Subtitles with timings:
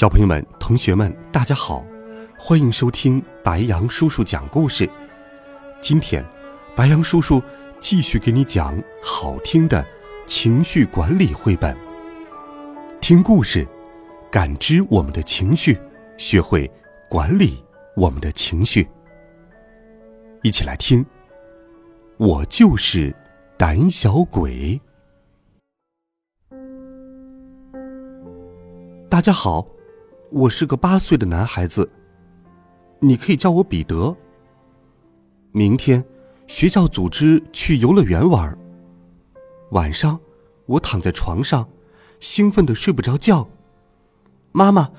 [0.00, 1.84] 小朋友们、同学们，大家好，
[2.38, 4.88] 欢迎收听白杨叔叔讲故事。
[5.78, 6.24] 今天，
[6.74, 7.42] 白杨叔叔
[7.78, 9.86] 继续给你讲好听的
[10.26, 11.76] 情绪管理绘本。
[13.02, 13.68] 听故事，
[14.32, 15.78] 感知我们的情绪，
[16.16, 16.66] 学会
[17.10, 17.62] 管理
[17.94, 18.88] 我们的情绪。
[20.42, 21.04] 一起来听，
[22.16, 23.14] 我就是
[23.58, 24.80] 胆小鬼。
[29.10, 29.66] 大家好。
[30.30, 31.90] 我是个八岁的男孩子，
[33.00, 34.16] 你可以叫我彼得。
[35.50, 36.04] 明天，
[36.46, 38.56] 学校组织去游乐园玩。
[39.70, 40.20] 晚上，
[40.66, 41.68] 我躺在床上，
[42.20, 43.48] 兴奋的睡不着觉。
[44.52, 44.90] 妈妈，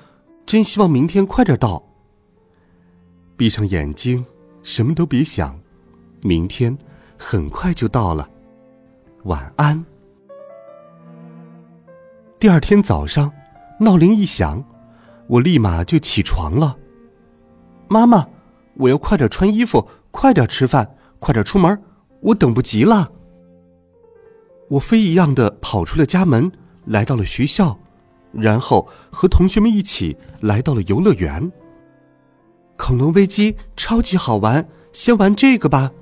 [0.44, 1.82] 真希望明天快点到。
[3.34, 4.22] 闭上眼睛，
[4.62, 5.58] 什么都别想，
[6.20, 6.76] 明天
[7.18, 8.28] 很快就到了。
[9.24, 9.82] 晚安。
[12.38, 13.32] 第二天早上，
[13.80, 14.62] 闹铃一响。
[15.28, 16.76] 我立马就起床了。
[17.88, 18.26] 妈妈，
[18.74, 21.82] 我要快点穿衣服，快点吃饭，快点出门，
[22.20, 23.12] 我等不及了。
[24.70, 26.50] 我飞一样的跑出了家门，
[26.86, 27.78] 来到了学校，
[28.32, 31.52] 然后和同学们一起来到了游乐园。
[32.76, 35.92] 恐龙危机超级好玩，先玩这个吧。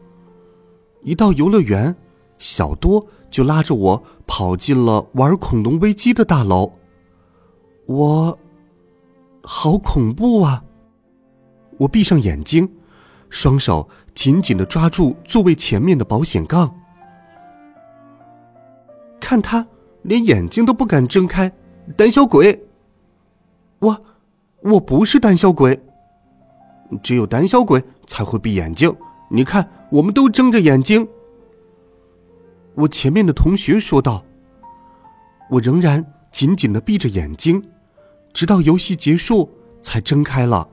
[1.02, 1.96] 一到游乐园，
[2.38, 6.72] 小多就拉着我跑进了玩恐龙危机的大楼。
[7.86, 8.38] 我。
[9.42, 10.64] 好恐怖啊！
[11.78, 12.70] 我闭上眼睛，
[13.28, 16.74] 双手紧紧的抓住座位前面的保险杠。
[19.19, 19.66] 看他
[20.03, 21.50] 连眼睛都不敢睁开，
[21.97, 22.66] 胆小鬼！
[23.78, 24.04] 我，
[24.62, 25.81] 我不是胆小鬼。
[27.03, 28.94] 只有胆小鬼才会闭眼睛。
[29.31, 31.09] 你看，我们都睁着眼睛。
[32.75, 34.25] 我前面的同学说道。
[35.50, 37.62] 我仍然紧紧的闭着眼睛。
[38.32, 39.50] 直到游戏结束，
[39.82, 40.68] 才睁开了。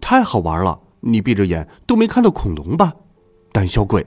[0.00, 0.80] 太好玩了！
[1.00, 2.92] 你闭着眼都没看到恐龙吧，
[3.52, 4.04] 胆小鬼！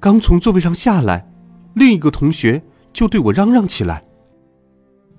[0.00, 1.30] 刚从座位上下来，
[1.74, 2.62] 另一个同学
[2.92, 4.04] 就对我嚷嚷起来：“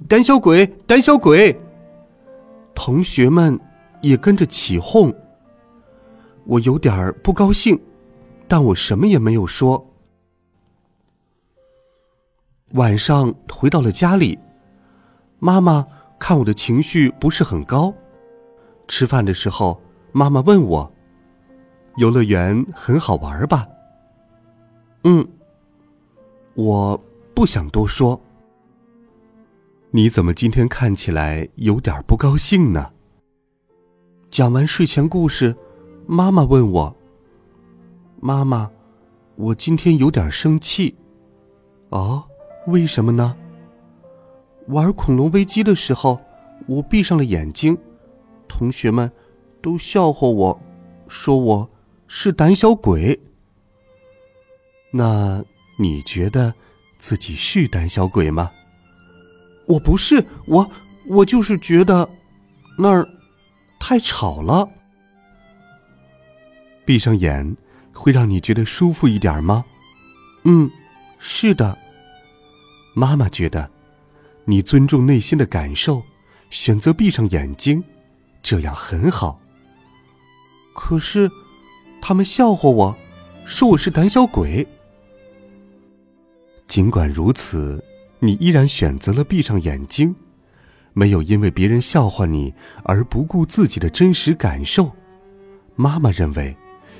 [0.10, 1.58] 胆小鬼，胆小鬼！”
[2.76, 3.58] 同学们
[4.02, 5.14] 也跟着起哄。
[6.46, 7.80] 我有点不高兴，
[8.48, 9.91] 但我什么也没有说。
[12.74, 14.40] 晚上回到了家里，
[15.40, 15.86] 妈妈
[16.18, 17.94] 看我的情绪不是很高。
[18.88, 19.82] 吃饭的时候，
[20.14, 20.94] 妈妈问我
[21.98, 23.68] ：“游乐园很好玩吧
[25.04, 25.28] ？”“嗯。”
[26.56, 27.02] 我
[27.34, 28.22] 不想多说。
[29.92, 32.92] 你怎么今天看起来有点不高兴呢？
[34.30, 35.56] 讲完睡前故事，
[36.08, 36.96] 妈妈问我
[38.22, 38.72] ：“妈妈，
[39.36, 40.96] 我今天有点生气。”
[41.92, 42.31] 哦。
[42.68, 43.36] 为什么呢？
[44.68, 46.22] 玩恐龙危机的时候，
[46.68, 47.78] 我闭上了眼睛，
[48.48, 49.12] 同学们
[49.62, 50.62] 都笑话我，
[51.08, 51.70] 说我
[52.08, 53.20] 是胆小鬼。
[54.92, 55.44] 那
[55.78, 56.54] 你觉得
[56.98, 58.52] 自己是胆小鬼吗？
[59.68, 60.70] 我不是，我
[61.08, 62.08] 我就是觉得
[62.78, 63.08] 那儿
[63.80, 64.70] 太吵了。
[66.86, 67.58] 闭上眼
[67.94, 69.66] 会让你觉得舒服一点吗？
[70.44, 70.70] 嗯，
[71.18, 71.78] 是的。
[72.94, 73.70] 妈妈觉得，
[74.46, 76.04] 你尊重内心的感受，
[76.50, 77.84] 选择闭上眼睛，
[78.42, 79.40] 这样很好。
[80.74, 81.30] 可是，
[82.02, 82.98] 他们笑话我，
[83.46, 84.68] 说我是胆小鬼。
[86.68, 87.84] 尽管如此，
[88.20, 90.16] 你依然选择了闭上眼睛，
[90.94, 92.54] 没有因为别人笑话你
[92.84, 94.92] 而不顾自己的真实感受。
[95.76, 96.56] 妈妈认为，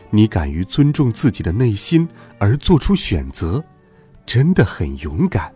[0.10, 3.64] 你敢于尊重自己的内心而做出选择，
[4.26, 5.54] 真的很勇敢。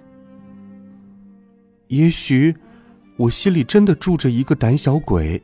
[1.87, 2.55] 也许，
[3.17, 5.43] 我心里真的住着一个胆小鬼。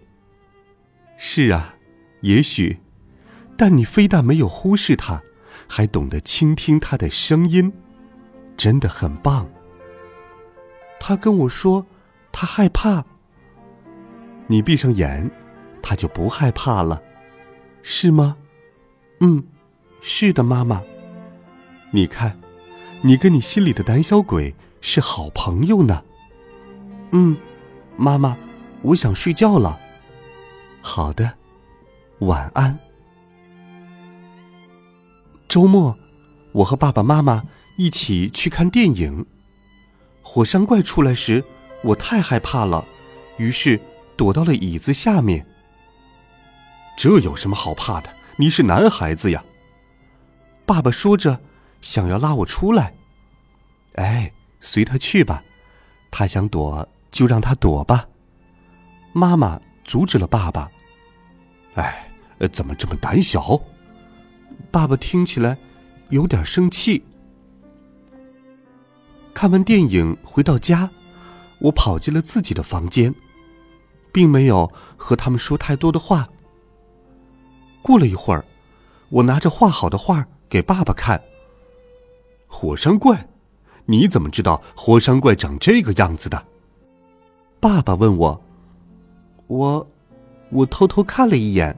[1.17, 1.75] 是啊，
[2.21, 2.79] 也许，
[3.55, 5.21] 但你非但没有忽视他，
[5.69, 7.71] 还懂得倾听他的声音，
[8.57, 9.49] 真的很棒。
[10.99, 11.85] 他跟我说，
[12.31, 13.05] 他害怕。
[14.47, 15.29] 你闭上眼，
[15.81, 17.01] 他就不害怕了，
[17.83, 18.37] 是吗？
[19.19, 19.43] 嗯，
[20.01, 20.81] 是的，妈妈。
[21.91, 22.39] 你看，
[23.01, 26.03] 你跟你心里的胆小鬼是好朋友呢。
[27.11, 27.37] 嗯，
[27.97, 28.37] 妈妈，
[28.81, 29.79] 我想睡觉了。
[30.81, 31.37] 好的，
[32.19, 32.77] 晚安。
[35.47, 35.97] 周末，
[36.53, 37.43] 我和爸爸妈妈
[37.77, 39.25] 一起去看电影。
[40.21, 41.43] 火山怪出来时，
[41.83, 42.85] 我太害怕了，
[43.37, 43.81] 于是
[44.15, 45.45] 躲到了椅子下面。
[46.97, 48.09] 这有什么好怕的？
[48.37, 49.43] 你是男孩子呀。
[50.65, 51.41] 爸爸说着，
[51.81, 52.95] 想要拉我出来。
[53.95, 54.31] 哎，
[54.61, 55.43] 随他去吧，
[56.09, 56.87] 他想躲
[57.21, 58.07] 就让他躲吧。
[59.13, 60.71] 妈妈阻止了爸爸。
[61.75, 62.11] 哎，
[62.51, 63.61] 怎么这么胆小？
[64.71, 65.55] 爸爸听起来
[66.09, 67.05] 有点生气。
[69.35, 70.89] 看完电影回到家，
[71.59, 73.13] 我跑进了自己的房间，
[74.11, 76.27] 并没有和他们说太多的话。
[77.83, 78.43] 过了一会儿，
[79.09, 81.21] 我拿着画好的画给爸爸看。
[82.47, 83.29] 火山怪，
[83.85, 86.47] 你怎么知道火山怪长这个样子的？
[87.61, 88.43] 爸爸问我。
[89.45, 89.87] 我，
[90.49, 91.77] 我偷偷看了一眼。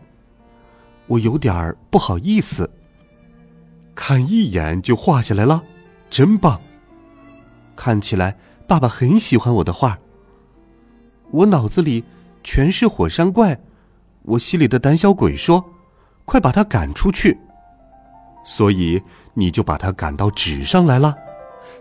[1.07, 2.69] 我有点不好意思。
[3.93, 5.61] 看一眼就画下来了，
[6.09, 6.61] 真棒！
[7.75, 9.99] 看起来爸爸很喜欢我的画。
[11.31, 12.05] 我脑子里
[12.43, 13.59] 全是火山怪，
[14.21, 15.65] 我心里的胆小鬼说
[16.23, 17.37] ：“快把他赶出去！”
[18.45, 19.03] 所以
[19.33, 21.17] 你就把他赶到纸上来了，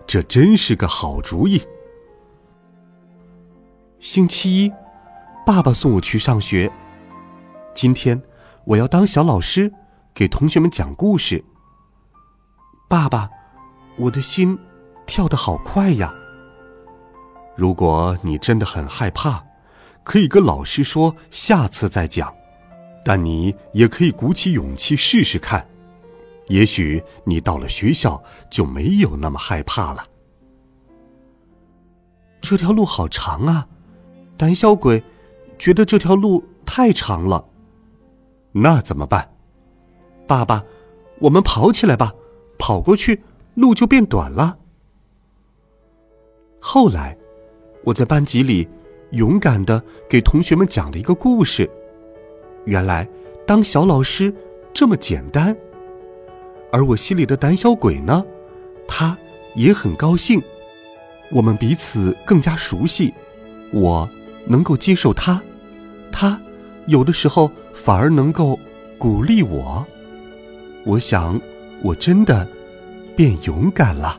[0.06, 1.62] 这真是个好主意。
[4.12, 4.72] 星期一，
[5.46, 6.70] 爸爸送我去上学。
[7.74, 8.22] 今天
[8.66, 9.72] 我要当小老师，
[10.12, 11.42] 给同学们讲故事。
[12.90, 13.30] 爸爸，
[13.96, 14.58] 我的心
[15.06, 16.14] 跳得好快呀。
[17.56, 19.42] 如果你真的很害怕，
[20.04, 22.34] 可以跟老师说下次再讲，
[23.02, 25.66] 但你也可以鼓起勇气试试看，
[26.48, 30.04] 也许你到了学校就没有那么害怕了。
[32.42, 33.68] 这条路好长啊，
[34.36, 35.02] 胆小鬼
[35.58, 37.46] 觉得这条路太长了。
[38.52, 39.34] 那怎么办？
[40.26, 40.64] 爸爸，
[41.20, 42.12] 我们跑起来吧。
[42.58, 43.22] 跑过去，
[43.54, 44.58] 路就变短了。
[46.60, 47.18] 后来，
[47.84, 48.68] 我在班级里
[49.10, 51.68] 勇敢的给同学们讲了一个故事。
[52.66, 53.08] 原来，
[53.44, 54.32] 当小老师
[54.72, 55.56] 这么简单。
[56.70, 58.24] 而我心里的胆小鬼呢，
[58.86, 59.18] 他
[59.56, 60.40] 也很高兴。
[61.32, 63.12] 我们彼此更加熟悉，
[63.72, 64.08] 我
[64.46, 65.42] 能够接受他，
[66.10, 66.40] 他
[66.86, 68.58] 有的时候反而能够
[68.98, 69.86] 鼓励我。
[70.84, 71.40] 我想。
[71.84, 72.48] 我真的
[73.16, 74.16] 变勇敢了。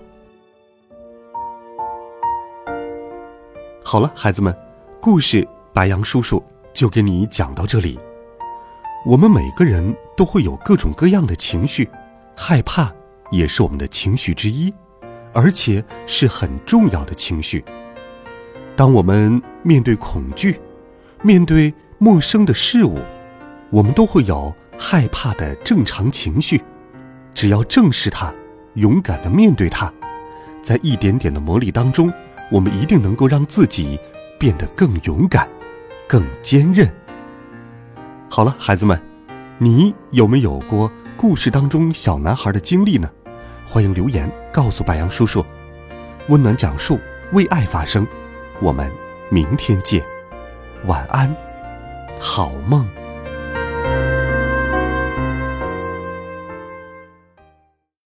[3.81, 4.53] 好了，孩子们，
[4.99, 6.43] 故事白杨叔叔
[6.73, 7.97] 就给你讲到这里。
[9.05, 11.89] 我们每个人都会有各种各样的情绪，
[12.35, 12.93] 害怕
[13.31, 14.73] 也是我们的情绪之一，
[15.31, 17.63] 而且是很重要的情绪。
[18.75, 20.59] 当我们面对恐惧，
[21.21, 22.99] 面对陌生的事物，
[23.69, 26.59] 我们都会有害怕的正常情绪。
[27.35, 28.33] 只要正视它，
[28.73, 29.91] 勇敢的面对它，
[30.63, 32.11] 在一点点的磨砺当中，
[32.51, 33.99] 我们一定能够让自己
[34.39, 35.47] 变得更勇敢、
[36.07, 36.91] 更坚韧。
[38.29, 38.99] 好了，孩子们，
[39.59, 43.07] 你有没有过故事当中小男孩的经历呢？
[43.65, 45.45] 欢迎留言告诉白杨叔叔。
[46.29, 46.99] 温暖讲述，
[47.33, 48.05] 为爱发声。
[48.63, 48.89] 我们
[49.29, 50.01] 明天见，
[50.85, 51.35] 晚安，
[52.17, 52.87] 好梦。